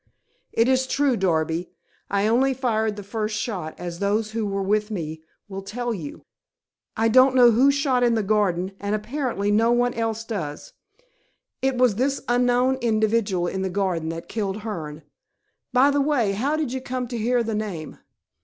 [0.51, 1.69] "It is true, Darby.
[2.09, 6.25] I only fired the first shot, as those who were with me will tell you.
[6.97, 10.73] I don't know who shot in the garden, and apparently no one else does.
[11.61, 15.03] It was this unknown individual in the garden that killed Hearne.
[15.71, 17.99] By the way, how did you come to hear the name?"